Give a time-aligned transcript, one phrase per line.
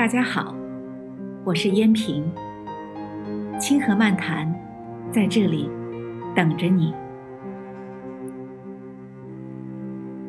[0.00, 0.54] 大家好，
[1.44, 2.24] 我是燕平。
[3.60, 4.50] 清河漫谈
[5.12, 5.68] 在这里
[6.34, 6.94] 等着你。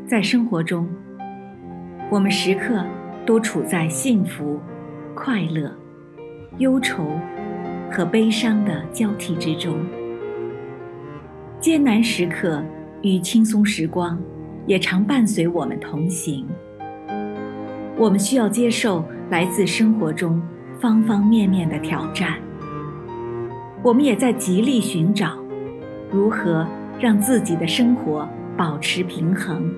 [0.06, 0.90] 在生活中，
[2.10, 2.86] 我们时刻
[3.26, 4.60] 都处在幸福、
[5.16, 5.74] 快乐、
[6.58, 7.06] 忧愁
[7.90, 9.78] 和悲伤的交替之中，
[11.62, 12.62] 艰难时刻
[13.04, 14.22] 与轻松时光
[14.68, 16.46] 也常伴随我们同行。
[17.98, 20.42] 我们需要接受来自生活中
[20.78, 22.38] 方方面面的挑战，
[23.82, 25.38] 我们也在极力寻找
[26.12, 26.68] 如何
[27.00, 29.74] 让自己的生活保持平衡，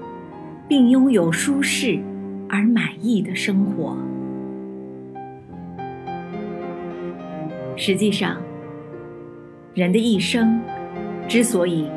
[0.67, 1.99] 并拥有舒适
[2.49, 3.95] 而满意的生活。
[7.75, 8.37] 实际上，
[9.75, 10.59] 人的一生
[11.27, 11.87] 之所以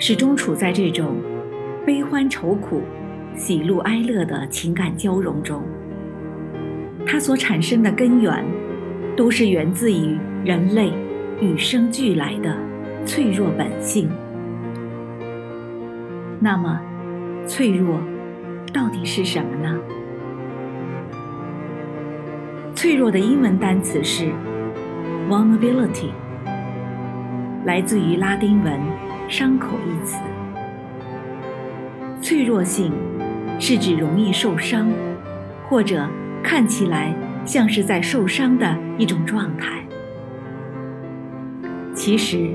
[0.00, 1.14] 始终处在这种
[1.86, 2.82] 悲欢愁苦。
[3.36, 5.62] 喜怒哀乐的情感交融中，
[7.10, 8.44] 它所产生的根源，
[9.16, 10.92] 都是源自于人类
[11.40, 12.54] 与生俱来的
[13.06, 14.10] 脆弱本性。
[16.38, 16.78] 那么，
[17.46, 17.98] 脆弱
[18.74, 19.74] 到底是什么呢？
[22.74, 24.30] 脆弱的英文单词是
[25.30, 26.10] vulnerability，
[27.64, 28.78] 来自于拉丁文
[29.28, 30.20] “伤口”一词，
[32.20, 32.92] 脆弱性。
[33.60, 34.88] 是指容易受伤，
[35.68, 36.08] 或者
[36.42, 39.82] 看起来像是在受伤的一种状态。
[41.94, 42.50] 其实，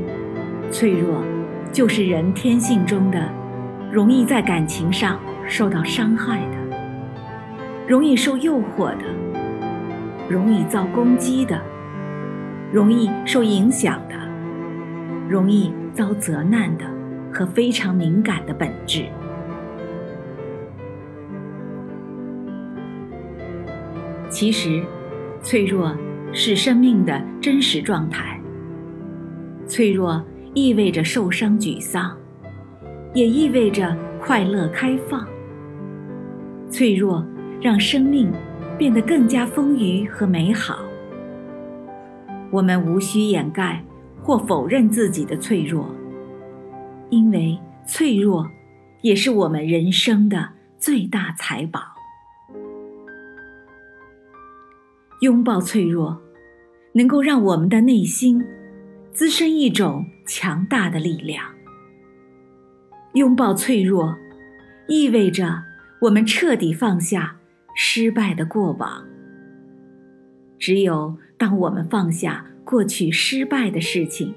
[0.71, 1.21] 脆弱
[1.71, 3.29] 就是人天性中的
[3.91, 6.77] 容易在感情上受到伤害的，
[7.88, 9.03] 容易受诱惑的，
[10.29, 11.61] 容易遭攻击的，
[12.72, 14.16] 容易受影响的，
[15.29, 16.85] 容易遭责难的
[17.31, 19.05] 和非常敏感的本质。
[24.33, 24.83] 其实，
[25.44, 25.95] 脆弱
[26.33, 28.41] 是生命的真实状态。
[29.67, 30.21] 脆弱
[30.55, 32.17] 意味着受伤、沮丧，
[33.13, 35.23] 也意味着快乐、开放。
[36.67, 37.23] 脆弱
[37.61, 38.33] 让生命
[38.75, 40.79] 变得更加丰腴和美好。
[42.49, 43.83] 我们无需掩盖
[44.19, 45.88] 或否认自己的脆弱，
[47.11, 47.55] 因为
[47.85, 48.49] 脆弱
[49.01, 50.49] 也是我们人生的
[50.79, 51.92] 最大财宝。
[55.23, 56.22] 拥抱脆弱，
[56.91, 58.44] 能够让我们的内心
[59.13, 61.45] 滋生一种强大的力量。
[63.13, 64.17] 拥抱脆弱，
[64.89, 65.63] 意味着
[66.01, 67.38] 我们彻底放下
[67.73, 69.01] 失败的过往。
[70.59, 74.35] 只有当我们放下过去失败的事情，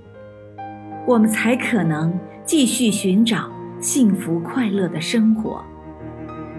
[1.04, 5.64] 我们才可能继续寻找幸福快乐的生活，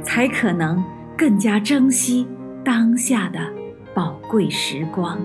[0.04, 0.84] 才可能
[1.18, 2.28] 更加珍惜
[2.66, 3.57] 当下的。
[3.98, 5.18] 宝贵时光，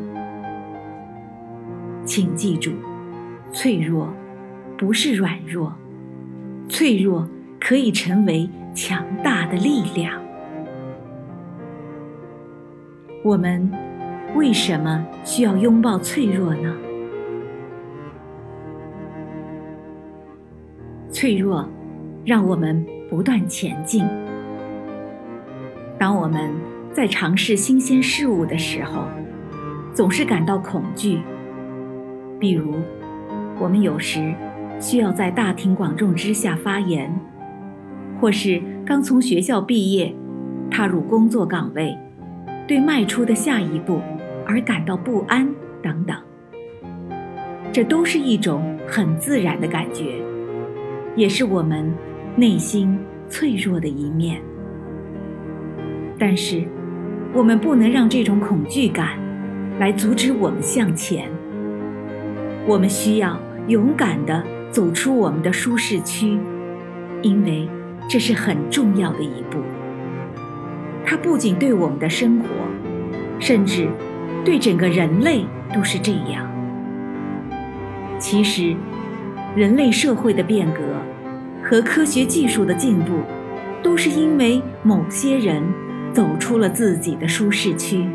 [2.06, 2.72] 请记住，
[3.52, 4.08] 脆弱
[4.78, 5.74] 不是软弱，
[6.70, 7.28] 脆弱
[7.60, 10.18] 可以成为强大的力量。
[13.22, 13.70] 我们
[14.34, 16.74] 为什么需要拥抱脆弱呢？
[21.10, 21.68] 脆弱
[22.24, 24.02] 让我们不断前进。
[25.98, 26.71] 当我们。
[26.94, 29.06] 在尝试新鲜事物的时候，
[29.94, 31.20] 总是感到恐惧。
[32.38, 32.75] 比如，
[33.58, 34.34] 我们有时
[34.78, 37.10] 需要在大庭广众之下发言，
[38.20, 40.14] 或是刚从学校毕业，
[40.70, 41.97] 踏入工作岗位，
[42.69, 43.99] 对迈出的下一步
[44.46, 45.49] 而感到不安
[45.82, 46.14] 等等。
[47.72, 50.22] 这都是一种很自然的感觉，
[51.16, 51.90] 也是我们
[52.37, 52.99] 内心
[53.31, 54.43] 脆弱的一面。
[56.19, 56.69] 但是。
[57.34, 59.19] 我们不能让这种恐惧感
[59.79, 61.31] 来阻止我们向前。
[62.67, 66.38] 我们需要勇敢地走出我们的舒适区，
[67.23, 67.67] 因为
[68.06, 69.58] 这是很重要的一步。
[71.06, 72.46] 它不仅对我们的生活，
[73.40, 73.88] 甚至
[74.44, 76.46] 对整个人类都是这样。
[78.19, 78.76] 其实，
[79.56, 80.81] 人类社会的变革
[81.62, 83.20] 和科学技术的进步，
[83.82, 85.62] 都是因为某些人。
[86.12, 88.06] 走出了自己的舒适区，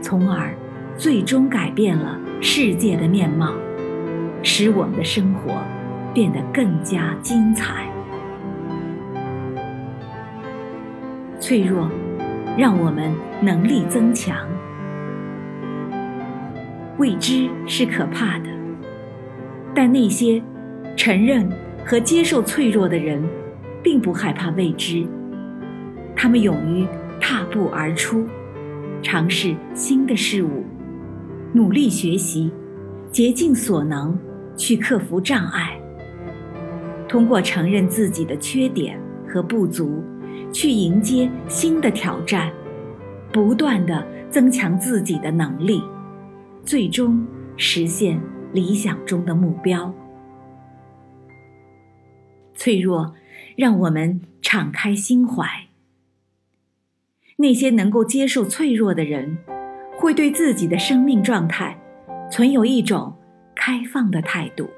[0.00, 0.54] 从而
[0.96, 3.54] 最终改变了世界的面貌，
[4.42, 5.60] 使我们的生活
[6.14, 7.86] 变得更加精彩。
[11.40, 11.90] 脆弱，
[12.56, 14.36] 让我们能力增强。
[16.98, 18.48] 未知是可怕的，
[19.74, 20.40] 但那些
[20.96, 21.48] 承认
[21.84, 23.22] 和接受脆弱的人，
[23.82, 25.04] 并不害怕未知，
[26.14, 26.86] 他们勇于。
[27.20, 28.26] 踏步而出，
[29.02, 30.64] 尝试新的事物，
[31.52, 32.50] 努力学习，
[33.10, 34.18] 竭尽所能
[34.56, 35.80] 去克服障碍。
[37.08, 40.02] 通过承认自己的缺点和不足，
[40.52, 42.52] 去迎接新的挑战，
[43.32, 45.82] 不断的增强自己的能力，
[46.64, 47.26] 最终
[47.56, 48.20] 实现
[48.52, 49.92] 理想中的目标。
[52.54, 53.14] 脆弱，
[53.56, 55.67] 让我们敞开心怀。
[57.40, 59.38] 那些能够接受脆弱的人，
[59.96, 61.78] 会对自己的生命状态
[62.28, 63.16] 存有一种
[63.54, 64.68] 开放的态度，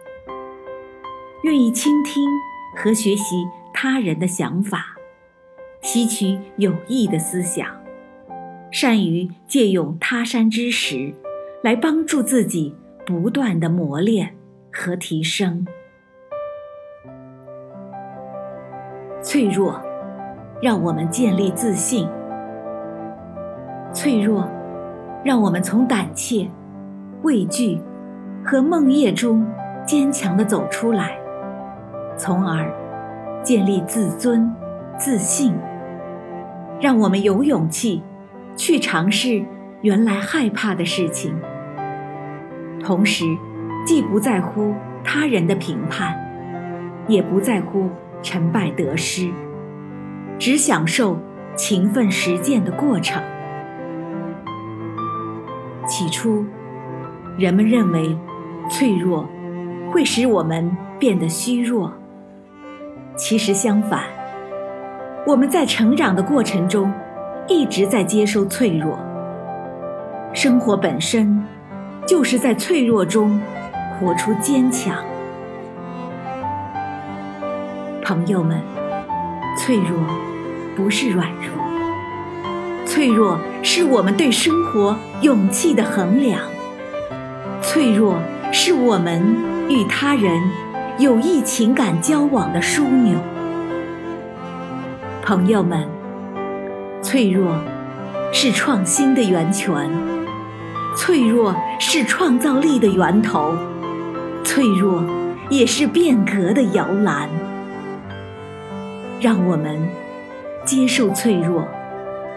[1.42, 2.22] 愿意倾听
[2.76, 4.94] 和学习他人的想法，
[5.80, 7.66] 吸取有益的思想，
[8.70, 11.14] 善于借用他山之石
[11.62, 14.36] 来帮助自己不断的磨练
[14.70, 15.66] 和提升。
[19.22, 19.82] 脆弱，
[20.60, 22.06] 让我们建立自信。
[23.92, 24.48] 脆弱，
[25.24, 26.48] 让我们从胆怯、
[27.22, 27.80] 畏惧
[28.44, 29.46] 和梦魇中
[29.84, 31.18] 坚强地走出来，
[32.16, 32.70] 从而
[33.42, 34.50] 建立自尊、
[34.96, 35.54] 自信。
[36.80, 38.02] 让我们有勇气
[38.56, 39.44] 去尝试
[39.82, 41.34] 原来害怕的事情，
[42.82, 43.24] 同时
[43.84, 44.72] 既不在乎
[45.04, 46.16] 他人的评判，
[47.06, 47.90] 也不在乎
[48.22, 49.30] 成败得失，
[50.38, 51.18] 只享受
[51.54, 53.22] 勤奋实践的过程。
[56.00, 56.46] 起初，
[57.36, 58.16] 人们认为
[58.70, 59.28] 脆弱
[59.92, 61.92] 会使我们变得虚弱。
[63.16, 64.04] 其实相反，
[65.26, 66.90] 我们在成长的过程中
[67.46, 68.98] 一直在接受脆弱。
[70.32, 71.44] 生活本身
[72.06, 73.38] 就是在脆弱中
[73.98, 75.04] 活出坚强。
[78.02, 78.58] 朋友们，
[79.58, 79.98] 脆弱
[80.74, 81.69] 不是软弱。
[82.90, 86.40] 脆弱是我们对生活勇气的衡量，
[87.62, 88.20] 脆弱
[88.50, 89.22] 是我们
[89.68, 90.42] 与他人
[90.98, 93.16] 有益情感交往的枢纽。
[95.22, 95.86] 朋友们，
[97.00, 97.54] 脆弱
[98.32, 99.88] 是创新的源泉，
[100.96, 103.54] 脆弱是创造力的源头，
[104.42, 105.04] 脆弱
[105.48, 107.30] 也是变革的摇篮。
[109.20, 109.78] 让我们
[110.64, 111.64] 接受脆弱。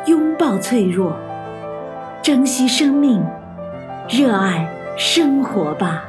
[0.05, 1.17] 拥抱脆弱，
[2.21, 3.23] 珍惜生命，
[4.09, 4.67] 热爱
[4.97, 6.03] 生活吧。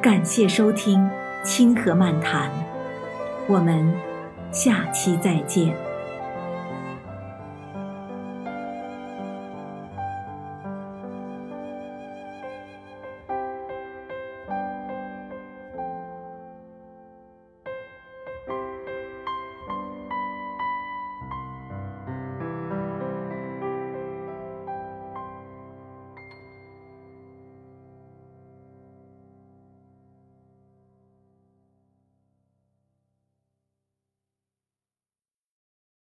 [0.00, 1.00] 感谢收听
[1.42, 2.48] 《清河漫谈》，
[3.48, 3.92] 我们
[4.52, 5.74] 下期再见。